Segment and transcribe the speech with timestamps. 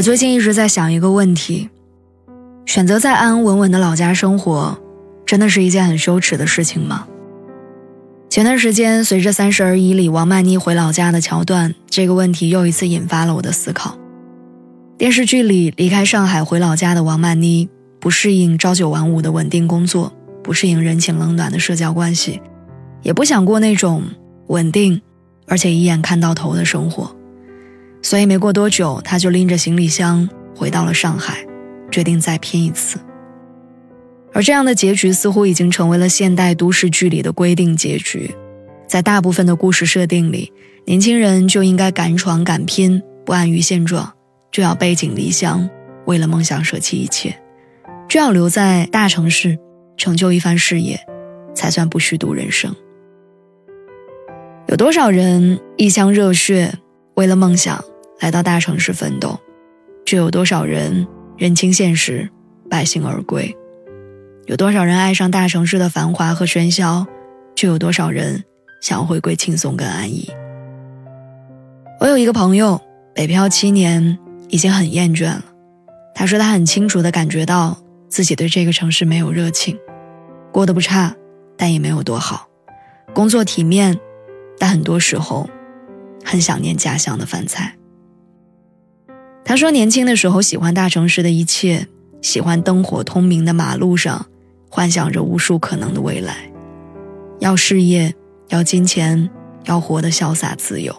[0.00, 1.68] 我最近一直在想一个问题：
[2.64, 4.78] 选择在安安稳稳的老家生活，
[5.26, 7.06] 真的是一件很羞耻的事情吗？
[8.30, 13.98] 前段时间，随着《三十而已》里王曼妮回老家的桥段，这个问题又一次引发了我的思考。
[14.96, 17.68] 电视剧里离开上海回老家的王曼妮，
[18.00, 20.10] 不适应朝九晚五的稳定工作，
[20.42, 22.40] 不适应人情冷暖的社交关系，
[23.02, 24.02] 也不想过那种
[24.46, 25.02] 稳定
[25.46, 27.14] 而且一眼看到头的生活。
[28.02, 31.44] 所以没过多久，他就拎着行李箱回到了上海，
[31.90, 32.98] 决定再拼一次。
[34.32, 38.34] 而这样的结局似乎已经成为了现代都市剧里的规定结局。
[38.86, 40.52] 在大部分的故事设定里，
[40.84, 44.12] 年轻人就应该敢闯敢拼，不安于现状，
[44.50, 45.68] 就要背井离乡，
[46.06, 47.36] 为了梦想舍弃一切，
[48.08, 49.58] 就要留在大城市
[49.96, 50.98] 成就一番事业，
[51.54, 52.74] 才算不虚度人生。
[54.68, 56.72] 有多少人一腔热血，
[57.14, 57.84] 为了梦想？
[58.20, 59.38] 来到大城市奋斗，
[60.06, 62.30] 却有多少人认清现实，
[62.68, 63.54] 败兴而归？
[64.46, 67.06] 有多少人爱上大城市的繁华和喧嚣，
[67.56, 68.44] 却有多少人
[68.82, 70.28] 想要回归轻松跟安逸？
[72.00, 72.80] 我有一个朋友，
[73.14, 74.18] 北漂七年，
[74.48, 75.44] 已经很厌倦了。
[76.14, 77.78] 他说他很清楚地感觉到
[78.08, 79.78] 自己对这个城市没有热情，
[80.52, 81.14] 过得不差，
[81.56, 82.46] 但也没有多好，
[83.14, 83.98] 工作体面，
[84.58, 85.48] 但很多时候
[86.24, 87.74] 很想念家乡的饭菜。
[89.50, 91.88] 他说：“年轻的时候喜欢大城市的一切，
[92.22, 94.26] 喜欢灯火通明的马路上，
[94.68, 96.48] 幻想着无数可能的未来。
[97.40, 98.14] 要事业，
[98.50, 99.28] 要金钱，
[99.64, 100.94] 要活得潇洒自由，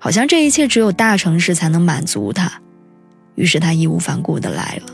[0.00, 2.52] 好像这一切只有大城市才能满足他。
[3.36, 4.92] 于是他义无反顾地来了。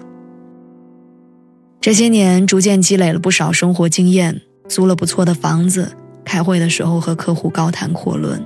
[1.81, 8.45] 这些年，逐渐积累了不少生活经验，租了不错的房子，开会的时候和客户高谈阔论，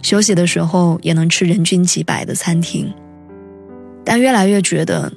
[0.00, 2.90] 休息的时候也能吃人均几百的餐厅。”
[4.04, 5.10] 但越来越觉得，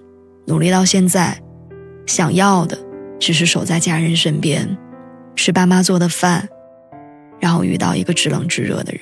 [0.46, 1.38] 努力到现在，
[2.06, 2.78] 想要的
[3.20, 4.78] 只是守在家人身边，
[5.36, 6.48] 吃爸妈做的饭，
[7.40, 9.02] 然后遇到一个知冷知热的人。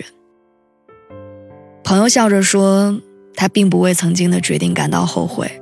[1.84, 3.00] 朋友笑着说
[3.36, 5.62] ：“他并不为曾经的决定感到后悔，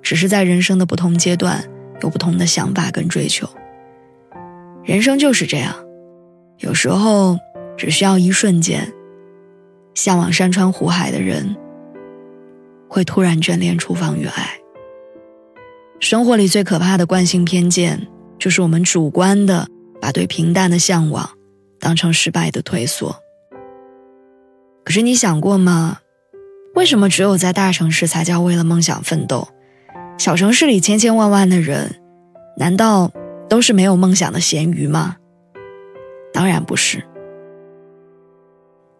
[0.00, 1.64] 只是在人生的不同阶段
[2.02, 3.48] 有不同的想法跟追求。
[4.84, 5.74] 人生就是这样，
[6.58, 7.36] 有时候
[7.76, 8.92] 只需要一瞬间，
[9.94, 11.56] 向往山川湖海的人。”
[12.90, 14.58] 会突然眷恋厨房与爱。
[16.00, 19.68] 生活里最可怕的惯性偏见，就是我们主观的
[20.00, 21.30] 把对平淡的向往
[21.78, 23.14] 当成失败的退缩。
[24.84, 25.98] 可是你想过吗？
[26.74, 29.46] 为什么只有在大城市才叫为了梦想奋斗？
[30.18, 31.94] 小城市里千千万万的人，
[32.56, 33.12] 难道
[33.48, 35.16] 都是没有梦想的咸鱼吗？
[36.32, 37.04] 当然不是。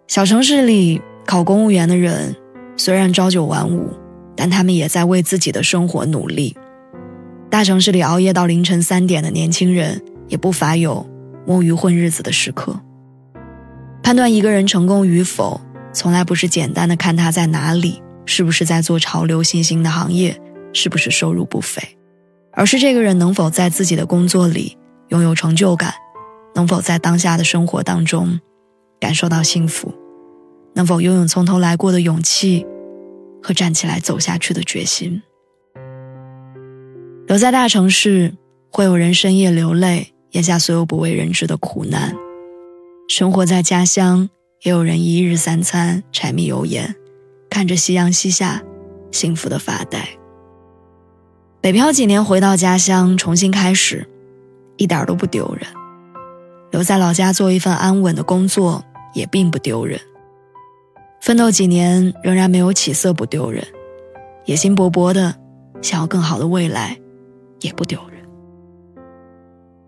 [0.06, 2.36] 小城市里考公务员的人。
[2.80, 3.91] 虽然朝九晚五，
[4.34, 6.56] 但他们也在为自己的生活努力。
[7.50, 11.06] 大城市里熬夜到凌晨三点的年轻人，也不乏有
[11.46, 12.80] 摸鱼混日子的时刻。
[14.02, 15.60] 判断一个人成功与否，
[15.92, 20.41] 从来不是简单的看他在哪里，是不是在做潮流新兴的行业，
[20.72, 21.82] 是不是收入不菲，
[22.54, 25.92] 而是这个人能否在自己的工作里拥有成就感，
[26.54, 28.41] 能否在当下的生活当中
[28.98, 29.92] 感受到幸福。
[30.75, 32.66] 能否拥有从头来过的勇气
[33.42, 35.22] 和站起来走下去的决心？
[37.26, 38.34] 留在大城市，
[38.70, 42.12] 会有人深夜流泪，咽下所有不为人知的苦难；
[43.09, 44.28] 生活在家乡，
[44.62, 46.94] 也有人一日三餐柴米油盐，
[47.48, 48.62] 看着夕阳西下，
[49.10, 50.09] 幸福的发呆。
[51.60, 54.06] 北漂几年回到家乡重新开始，
[54.77, 55.66] 一点都不丢人；
[56.71, 58.84] 留在老家做一份安稳的工作，
[59.15, 60.00] 也并不丢人。
[61.20, 63.62] 奋斗几年仍然没有起色不丢人，
[64.46, 65.34] 野心勃勃的
[65.82, 66.98] 想要更好的未来，
[67.60, 68.18] 也不丢人。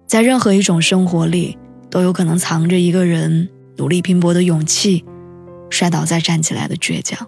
[0.06, 1.56] 在任何一种生活里，
[1.88, 3.48] 都有可能藏着一个人
[3.78, 5.02] 努力拼搏的勇气，
[5.70, 7.26] 摔倒再站起来的倔强。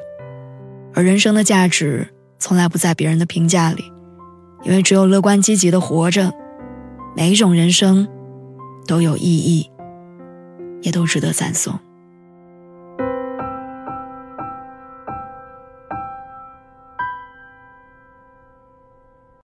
[0.92, 2.06] 而人生的价值
[2.38, 3.90] 从来不在别人的评价里，
[4.64, 6.30] 因为只有乐观积极的活着，
[7.16, 8.06] 每一种人生
[8.86, 9.70] 都有意义，
[10.82, 11.74] 也都值得赞颂。